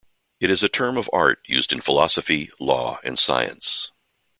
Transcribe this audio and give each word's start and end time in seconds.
It 0.39 0.49
is 0.49 0.63
a 0.63 0.67
term 0.67 0.97
of 0.97 1.07
art 1.13 1.41
used 1.45 1.71
in 1.71 1.79
philosophy, 1.79 2.49
law, 2.59 2.99
and 3.03 3.19
science. 3.19 3.91